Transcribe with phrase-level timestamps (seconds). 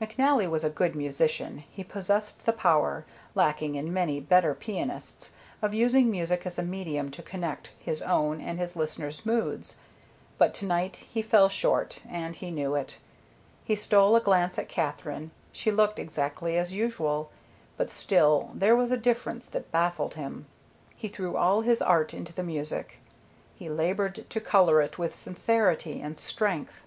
[0.00, 1.58] McNally was a good musician.
[1.70, 7.10] He possessed the power, lacking in many better pianists, of using music as a medium
[7.10, 9.76] to connect his own and his listener's moods;
[10.38, 12.96] but to night he fell short, and he knew it.
[13.62, 15.32] He stole a glance at Katherine.
[15.52, 17.30] She looked exactly as usual,
[17.76, 20.46] but still there was a difference that baffled him.
[20.96, 23.00] He threw all his art into the music.
[23.54, 26.84] He labored to color it with sincerity and strength.